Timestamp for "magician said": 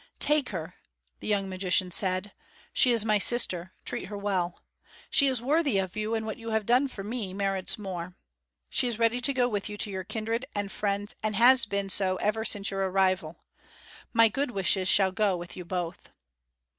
1.47-2.31